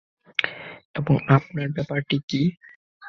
এবং 0.95 1.15
আপনার 1.27 1.67
ব্যাপারটি 1.69 2.17
কী? 2.29 2.41